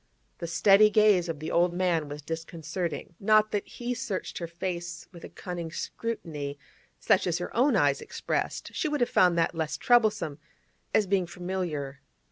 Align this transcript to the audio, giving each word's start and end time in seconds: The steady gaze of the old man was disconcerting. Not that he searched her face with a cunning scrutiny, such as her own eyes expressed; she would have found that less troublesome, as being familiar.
The 0.39 0.47
steady 0.47 0.89
gaze 0.89 1.29
of 1.29 1.37
the 1.39 1.51
old 1.51 1.75
man 1.75 2.09
was 2.09 2.23
disconcerting. 2.23 3.13
Not 3.19 3.51
that 3.51 3.67
he 3.67 3.93
searched 3.93 4.39
her 4.39 4.47
face 4.47 5.07
with 5.11 5.23
a 5.23 5.29
cunning 5.29 5.71
scrutiny, 5.71 6.57
such 6.99 7.27
as 7.27 7.37
her 7.37 7.55
own 7.55 7.75
eyes 7.75 8.01
expressed; 8.01 8.73
she 8.73 8.87
would 8.87 9.01
have 9.01 9.11
found 9.11 9.37
that 9.37 9.53
less 9.53 9.77
troublesome, 9.77 10.39
as 10.91 11.05
being 11.05 11.27
familiar. 11.27 12.01